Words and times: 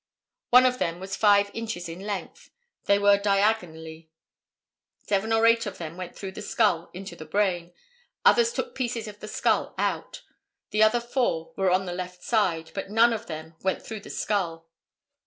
One 0.49 0.65
of 0.65 0.79
them 0.79 0.99
was 0.99 1.15
five 1.15 1.51
inches 1.53 1.87
in 1.87 1.99
length. 1.99 2.49
They 2.85 2.97
were 2.97 3.19
diagonally. 3.19 4.09
Seven 4.97 5.31
or 5.31 5.45
eight 5.45 5.67
of 5.67 5.77
them 5.77 5.95
went 5.95 6.15
through 6.15 6.31
the 6.31 6.41
skull 6.41 6.89
into 6.91 7.15
the 7.15 7.23
brain. 7.23 7.71
Others 8.25 8.53
took 8.53 8.73
pieces 8.73 9.07
of 9.07 9.19
the 9.19 9.27
skull 9.27 9.75
out. 9.77 10.23
The 10.71 10.81
other 10.81 11.01
four 11.01 11.53
were 11.55 11.69
on 11.69 11.85
the 11.85 11.93
left 11.93 12.23
side, 12.23 12.71
but 12.73 12.89
none 12.89 13.13
of 13.13 13.27
them 13.27 13.53
went 13.61 13.83
through 13.85 13.99
the 13.99 14.09
skull. 14.09 14.71